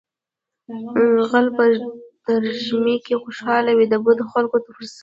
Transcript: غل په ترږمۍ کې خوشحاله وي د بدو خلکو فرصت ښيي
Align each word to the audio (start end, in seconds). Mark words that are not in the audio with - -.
غل 1.29 1.45
په 1.57 1.63
ترږمۍ 2.25 2.95
کې 3.05 3.15
خوشحاله 3.23 3.71
وي 3.77 3.85
د 3.89 3.95
بدو 4.05 4.23
خلکو 4.33 4.55
فرصت 4.65 4.79
ښيي 4.95 4.97